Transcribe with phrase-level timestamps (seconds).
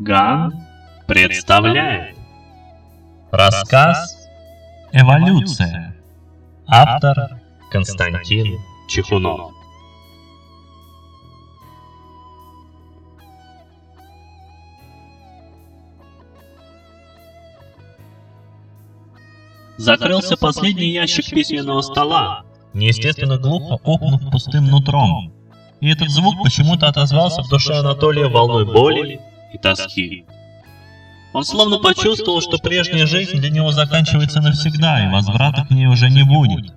[0.00, 0.54] Ган
[1.06, 2.16] представляет
[3.30, 4.16] Рассказ
[4.92, 5.94] «Эволюция».
[6.66, 7.38] Автор
[7.70, 9.52] Константин Чехунов.
[19.76, 22.44] Закрылся последний ящик письменного стола.
[22.72, 25.34] Неестественно глухо охнув пустым нутром.
[25.80, 29.20] И этот звук почему-то отозвался в душе Анатолия волной боли
[29.52, 30.24] и тоски.
[31.32, 36.10] Он словно почувствовал, что прежняя жизнь для него заканчивается навсегда, и возврата к ней уже
[36.10, 36.72] не будет.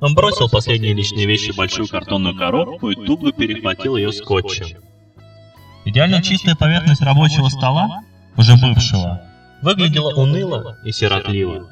[0.00, 4.78] Он бросил последние личные вещи в большую картонную коробку и туго перехватил ее скотчем.
[5.84, 8.02] Идеально чистая поверхность рабочего стола,
[8.36, 9.22] уже бывшего,
[9.62, 11.68] выглядела уныло и сиротливо.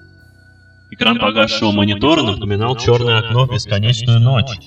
[0.90, 4.58] Экран погасшего монитора напоминал черное окно в бесконечную ночь,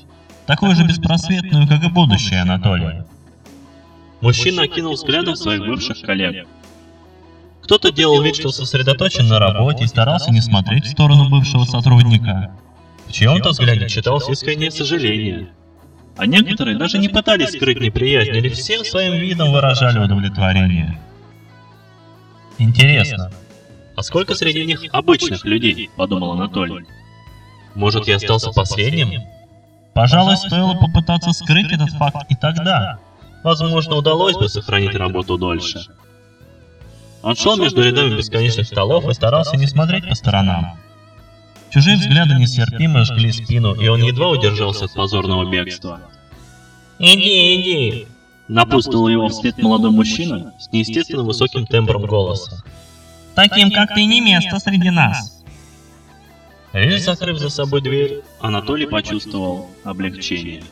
[0.45, 3.05] такую же беспросветную, как и будущее Анатолия.
[4.21, 6.47] Мужчина окинул взглядом своих бывших коллег.
[7.63, 12.51] Кто-то делал вид, что сосредоточен на работе и старался не смотреть в сторону бывшего сотрудника.
[13.07, 15.49] В чьем-то взгляде читалось искреннее сожаление.
[16.17, 20.99] А некоторые даже не пытались скрыть неприязнь или всем своим видом выражали удовлетворение.
[22.57, 23.31] Интересно,
[23.95, 26.85] а сколько среди них обычных людей, подумал Анатолий.
[27.75, 29.23] Может, я остался последним?
[29.93, 32.99] Пожалуй, стоило попытаться скрыть этот факт и тогда.
[33.43, 35.85] Возможно, удалось бы сохранить работу дольше.
[37.23, 40.77] Он шел между рядами бесконечных столов и старался не смотреть по сторонам.
[41.69, 46.01] Чужие взгляды нестерпимо жгли спину, и он едва удержался от позорного бегства.
[46.99, 48.07] «Иди, иди!»
[48.47, 52.61] Напутствовал его вслед молодой мужчина с неестественно высоким тембром голоса.
[53.33, 55.41] «Таким, как ты, не место среди нас!»
[56.73, 60.63] Лишь закрыв за собой дверь, Анатолий почувствовал облегчение.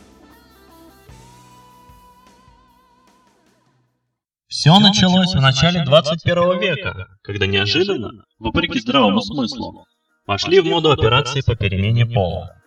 [4.60, 9.86] Все началось в начале 21 века, когда неожиданно, вопреки здравому смыслу,
[10.26, 12.58] пошли в моду операции по перемене пола.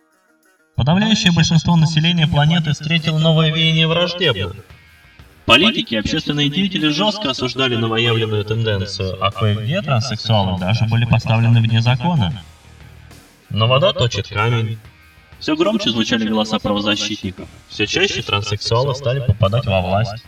[0.75, 4.55] Подавляющее большинство населения планеты встретило новое веяние враждебно.
[5.45, 11.83] Политики и общественные деятели жестко осуждали новоявленную тенденцию, а кое-где транссексуалы даже были поставлены вне
[11.83, 12.43] закона.
[13.51, 14.79] Но вода точит камень.
[15.41, 17.51] Все громче звучали голоса правозащитников.
[17.69, 20.25] Все чаще транссексуалы стали попадать во власть.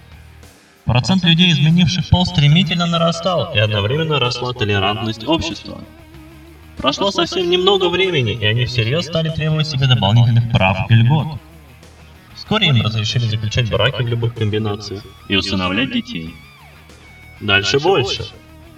[0.85, 5.83] Процент людей, изменивших пол, стремительно нарастал, и одновременно росла толерантность общества.
[6.77, 11.39] Прошло совсем немного времени, и они всерьез стали требовать себе дополнительных прав и льгот.
[12.35, 16.35] Вскоре им разрешили заключать браки в любых комбинациях и усыновлять детей.
[17.41, 18.27] Дальше больше.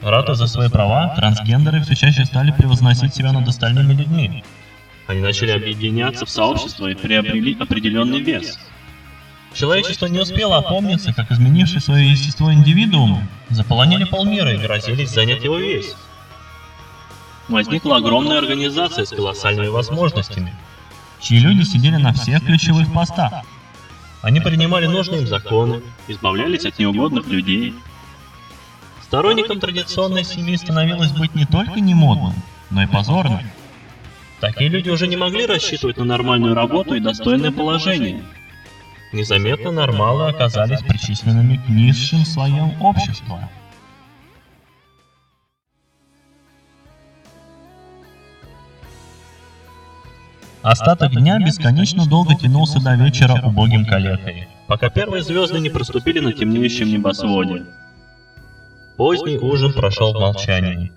[0.00, 4.44] Ратуя за свои права, трансгендеры все чаще стали превозносить себя над остальными людьми.
[5.08, 8.60] Они начали объединяться в сообщество и приобрели определенный вес–
[9.56, 15.56] Человечество не успело опомниться, как изменивший свое естество индивидуум заполонили полмира и грозились занять его
[15.56, 15.94] весь.
[17.48, 20.54] Возникла огромная организация с колоссальными возможностями,
[21.20, 23.32] чьи люди сидели на всех ключевых постах.
[24.20, 27.72] Они принимали нужные им законы, избавлялись от неугодных людей.
[29.04, 32.34] Сторонником традиционной семьи становилось быть не только не модным,
[32.68, 33.40] но и позорным.
[34.40, 38.22] Такие люди уже не могли рассчитывать на нормальную работу и достойное положение.
[39.16, 43.48] Незаметно нормалы оказались причисленными к низшим слоям общества.
[50.60, 56.34] Остаток дня бесконечно долго тянулся до вечера убогим калекой, пока первые звезды не проступили на
[56.34, 57.64] темнеющем небосводе.
[58.98, 60.92] Поздний ужин прошел в молчании.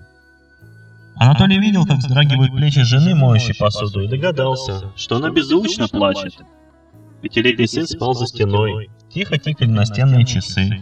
[1.16, 6.34] Анатолий видел, как вздрагивают плечи жены, моющей посуду, и догадался, что она беззвучно плачет.
[7.22, 8.90] Пятилетний сын спал за стеной.
[9.12, 10.80] Тихо тикали настенные часы.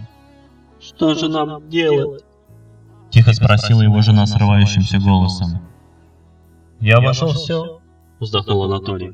[0.81, 2.23] «Что же нам делать?»
[3.11, 5.61] Тихо спросила его жена срывающимся голосом.
[6.81, 7.81] «Я вошел все»,—
[8.21, 9.13] вздохнул Анатолий.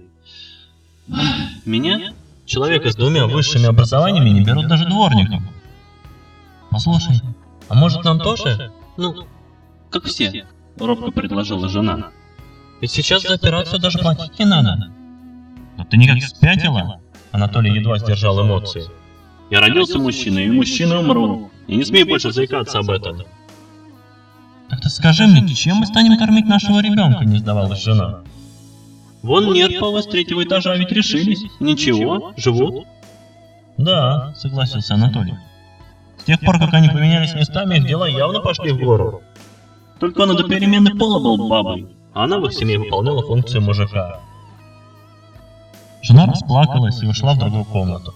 [1.65, 2.13] «Меня,
[2.45, 5.49] человека с двумя высшими образованиями, не берут даже дворником».
[6.71, 7.23] «Послушай,
[7.69, 9.27] а может нам тоже?» «Ну,
[9.91, 10.47] как все»,—
[10.79, 12.11] робко предложила жена.
[12.81, 14.91] «Ведь сейчас за операцию даже платить не надо».
[15.79, 17.01] «Но ты никак спятила?»
[17.35, 18.85] Анатолий едва сдержал эмоции.
[19.51, 21.51] Я родился мужчиной, и мужчина умру.
[21.67, 23.23] И не смей больше заикаться об этом.
[24.71, 28.21] Так ты скажи мне, чем мы станем кормить нашего ребенка, не сдавалась жена.
[29.23, 31.43] Вон Нерповы с третьего этажа ведь решились.
[31.59, 32.87] Ничего, живут.
[33.79, 35.35] Да, согласился Анатолий.
[36.19, 39.23] С тех пор, как они поменялись местами, их дела явно пошли в гору.
[39.99, 44.21] Только он до перемены пола был бабой, а она в их семье выполняла функцию мужика.
[46.05, 48.13] Жена расплакалась и ушла в другую комнату.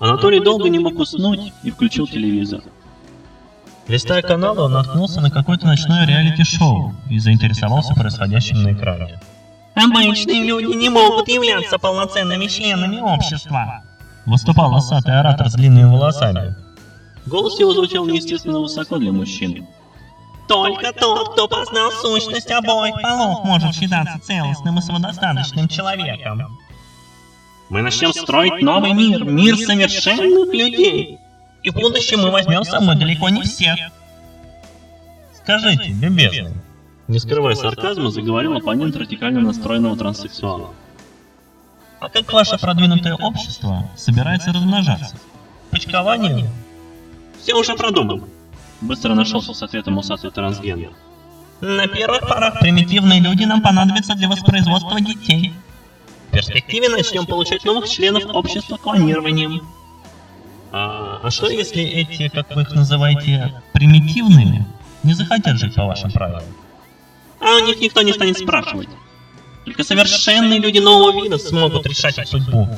[0.00, 2.60] Анатолий долго не мог уснуть и включил телевизор.
[3.88, 9.18] Листая каналы, он наткнулся на какое-то ночное реалити-шоу и заинтересовался происходящим на экране.
[9.74, 13.82] Обычные люди не могут являться полноценными членами общества.
[14.26, 16.54] Выступал лосатый оратор с длинными волосами.
[17.24, 19.66] Голос его звучал неестественно высоко для мужчин.
[20.48, 26.58] Только тот, кто познал сущность обоих полов, может считаться целостным и самодостаточным человеком.
[27.70, 31.18] Мы начнем строить новый мир, мир совершенных людей.
[31.62, 33.76] И в будущем мы возьмем с собой далеко не всех.
[35.42, 36.52] Скажите, любезный,
[37.08, 40.70] Не скрывая сарказма, заговорил оппонент радикально настроенного транссексуала.
[42.00, 45.16] а как ваше продвинутое общество собирается размножаться?
[45.70, 46.48] Почкованием?
[47.42, 48.24] Все уже продумано.
[48.80, 50.92] Быстро нашелся с ответом усатый трансгендер.
[51.60, 55.54] На первых порах примитивные люди нам понадобятся для воспроизводства детей.
[56.34, 59.62] Перспективе начнем получать новых членов общества клонированием.
[60.72, 64.66] А, а что если эти, как вы их называете, примитивные,
[65.04, 66.42] не захотят жить по вашим правилам?
[67.40, 68.88] А у них никто не станет спрашивать.
[69.64, 72.68] Только совершенные люди нового вида смогут решать их судьбу.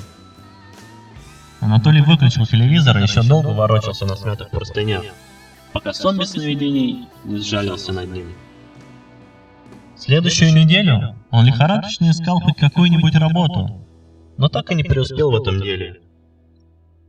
[1.61, 5.03] Анатолий выключил телевизор и еще долго ворочался на смятых простынях.
[5.73, 8.35] Пока сон без сновидений не сжалился над ним.
[10.07, 13.85] Следующую неделю он лихорадочно искал хоть какую-нибудь работу,
[14.39, 16.01] но так и не преуспел в этом деле.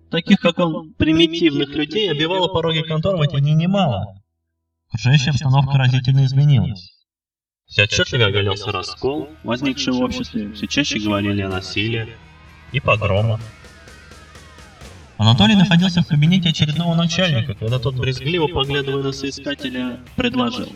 [0.10, 4.16] Таких, как он, примитивных людей обивало пороги контор в эти дни немало.
[4.90, 6.92] Окружающая обстановка разительно изменилась.
[7.68, 12.08] Все отчетливо оголялся раскол, возникший в обществе, все чаще говорили о насилии.
[12.72, 13.40] и погромах.
[15.18, 20.70] Анатолий находился в кабинете очередного начальника, когда тот брезгливо Поглядывая на соискателя, предложил.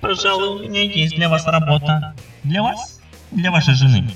[0.00, 2.14] Пожалуй, у меня есть для вас работа.
[2.42, 3.00] Для вас?
[3.30, 4.10] Для вашей жены.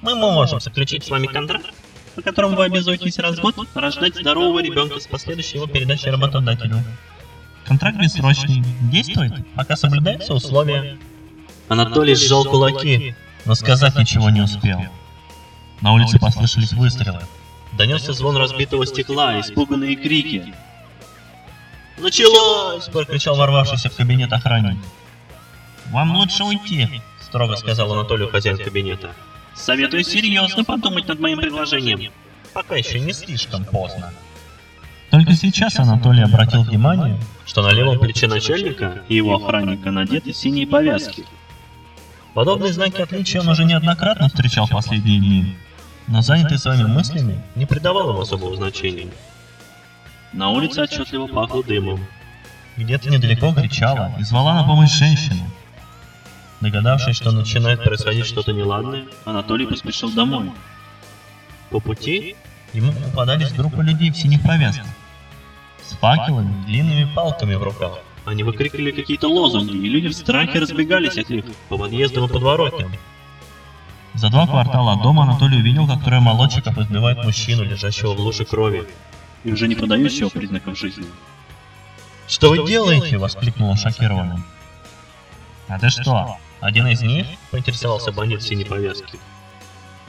[0.00, 1.72] Мы можем заключить с вами контракт,
[2.14, 6.82] по которому вы обязуетесь раз в год рождать здорового ребенка с последующей его передачей работодателю.
[7.64, 10.98] Контракт бессрочный, действует, пока соблюдаются условия.
[11.68, 13.14] Анатолий сжал кулаки.
[13.44, 14.80] но сказать ничего не успел.
[15.80, 17.20] На улице послышались выстрелы.
[17.76, 20.54] Донесся звон разбитого стекла, испуганные крики.
[22.02, 24.78] «Началось!»– прокричал ворвавшийся в кабинет охранник.
[25.90, 26.88] «Вам лучше уйти»,–
[27.20, 29.12] строго сказал Анатолию хозяин кабинета.
[29.54, 32.12] Советую серьезно подумать над моим предложением.
[32.52, 34.12] Пока еще не слишком поздно.
[35.10, 40.66] Только сейчас Анатолий обратил внимание, Что на левом плече начальника и его охранника надеты синие
[40.66, 41.24] повязки.
[42.34, 45.56] подобные знаки отличия он уже неоднократно встречал в последние дни,
[46.08, 49.08] но занятый своими мыслями не придавал им особого значения.
[50.32, 52.00] На улице отчетливо пахло дымом.
[52.76, 55.44] Где-то недалеко кричала и звала на помощь женщину.
[56.62, 60.52] Догадавшись, что начинает происходить что-то неладное, Анатолий поспешил домой.
[61.70, 62.36] по пути
[62.72, 64.86] ему попадались группы людей в синих повязках,
[65.84, 67.98] с факелами длинными палками в руках.
[68.24, 72.92] Они выкрикивали какие-то лозунги, и люди в страхе разбегались от них по подъездам и подворотням.
[74.14, 78.44] За два квартала от дома Анатолий увидел, как трое молодчиков избивают мужчину, лежащего в луже
[78.44, 78.84] крови.
[79.44, 81.06] И уже не подающего признаков жизни.
[82.28, 84.44] «Что вы делаете?»— воскликнул он шокированным.
[85.68, 89.18] «А ты что, один из них?»— поинтересовался бандит в синей повязке.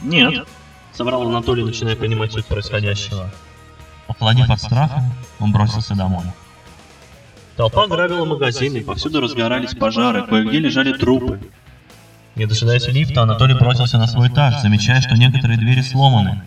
[0.01, 0.47] Нет,
[0.93, 3.29] Соврал Анатолий, начиная понимать суть происходящего.
[4.05, 5.03] Похолодев от страха,
[5.39, 6.25] он бросился домой.
[7.55, 11.39] толпа грабила магазины, повсюду разгорались пожары, кое-где лежали трупы.
[12.35, 16.43] Не дожидаясь лифта, Анатолий бросился на свой этаж, замечая, что некоторые двери сломаны.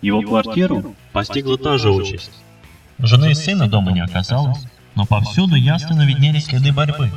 [0.00, 2.30] Его квартиру постигла та же участь.
[2.98, 4.58] Жены и сына дома не оказалось,
[4.94, 7.10] но повсюду ясно виднелись следы борьбы.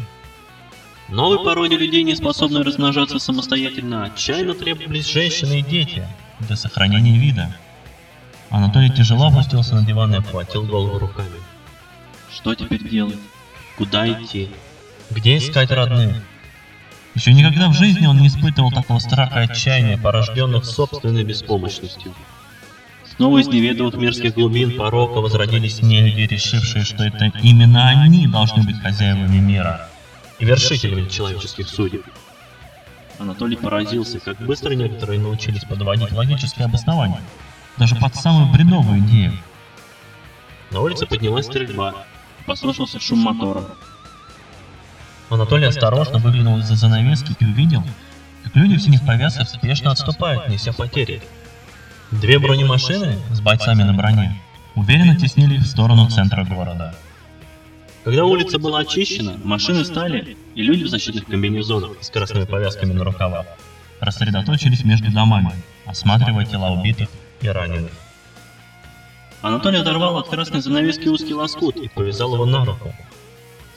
[1.10, 6.08] Новой породе людей, не способной размножаться самостоятельно, Отчаянно требовались женщины и дети
[6.40, 7.54] для сохранения вида.
[8.50, 11.40] Анатолий тяжело опустился на диван и обхватил голову руками.
[12.32, 13.20] Что теперь делать?
[13.78, 14.50] Куда идти?
[15.10, 16.16] Где искать родных?
[17.14, 22.14] Еще никогда в жизни он не испытывал такого страха и отчаяния, порожденных собственной беспомощностью.
[23.16, 28.64] Снова из неведомых мирских глубин порока возродились не люди, решившие, что это именно они должны
[28.64, 29.88] быть хозяевами мира
[30.40, 32.04] и вершителями человеческих судеб.
[33.20, 37.22] Анатолий поразился, как быстро некоторые научились подводить логическое обоснование,
[37.78, 39.34] даже под самую бредовую идею.
[40.72, 41.94] на улице поднялась стрельба.
[42.48, 43.64] Послышался шум мотора.
[45.30, 47.84] Анатолий осторожно выглянул из-за занавески и увидел,
[48.44, 51.22] как люди в синих повязках спешно отступают, неся потери.
[52.12, 54.38] Две бронемашины с бойцами на броне
[54.76, 56.94] уверенно теснили в сторону центра города.
[58.04, 63.06] Когда улица была очищена, машины стали, и люди в защитных комбинезонах с красными повязками на
[63.06, 63.46] рукавах
[64.02, 65.54] рассредоточились между домами,
[65.86, 67.08] осматривая тела убитых
[67.42, 67.92] и раненых.
[69.42, 72.94] Анатолий оторвал от красной занавески узкий лоскут и Повязал его на руку.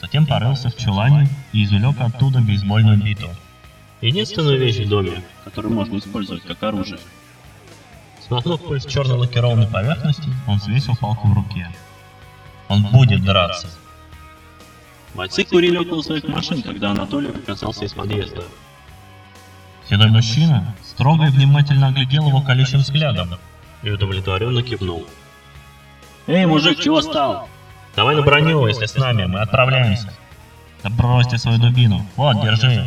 [0.01, 3.29] Затем порылся в чулане и извлек оттуда бейсбольную биту.
[4.01, 5.23] Единственную вещь в доме.
[5.45, 6.99] которую можно использовать как оружие.
[8.27, 11.69] Смахнув пыль с черной лакированной Ровной поверхности он взвесил палку в руке.
[12.69, 13.69] Он будет драться.
[15.15, 18.45] Бойцы курили около своих машин, когда Анатолий показался из подъезда.
[19.89, 23.39] Седой мужчина строго и внимательно оглядел его колючим взглядом.
[23.83, 25.07] и удовлетворенно кивнул.
[26.27, 27.49] «Эй, мужик, чего стал?»
[27.97, 30.13] Давай на броню, если с нами, мы отправляемся.
[30.83, 32.05] Да бросьте свою дубину.
[32.17, 32.87] Вот, держи.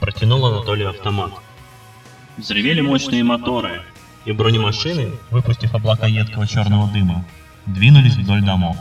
[0.00, 1.32] Протянул Анатолию автомат.
[2.36, 3.82] Взревели мощные моторы.
[4.24, 7.24] И бронемашины, Выпустив облака едкого черного дыма,
[7.66, 8.76] двинулись вдоль домов.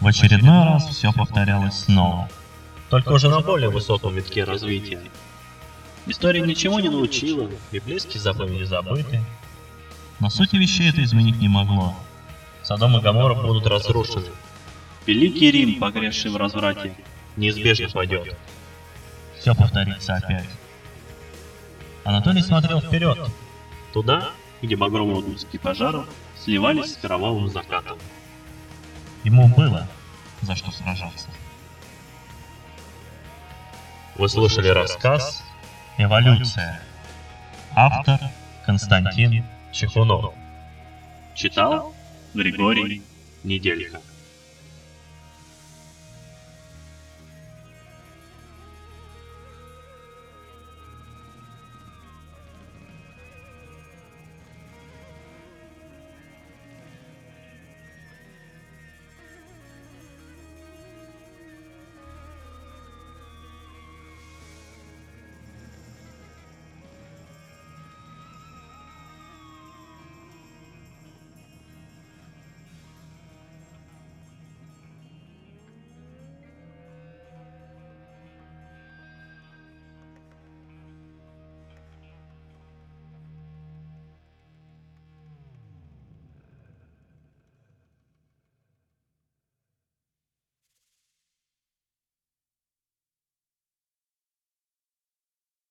[0.00, 2.28] В очередной раз все повторялось снова.
[2.88, 5.00] только уже на более высоком витке развития.
[6.06, 7.50] История ничего не научила.
[7.70, 9.22] Библейские заповеди забыты.
[10.18, 11.94] Но сути вещей это изменить не могло.
[12.62, 14.26] Содом и Гоморра будут разрушены.
[15.06, 16.94] Великий Рим, погрязший в разврате.
[17.36, 18.36] Неизбежно падет.
[19.38, 20.48] Все повторится опять.
[22.04, 23.18] Анатолий смотрел вперед.
[23.92, 24.30] Туда,
[24.62, 26.06] где багровые отблески пожаров
[26.38, 27.98] сливались с кровавым закатом.
[29.24, 29.88] Ему было
[30.42, 31.28] за что сражаться.
[34.16, 35.42] Вы слушали рассказ
[35.98, 36.80] Эволюция.
[37.74, 38.20] Автор
[38.64, 40.34] Константин Чехунов.
[41.34, 41.94] Читал
[42.34, 43.02] Григорий
[43.44, 44.00] Неделька.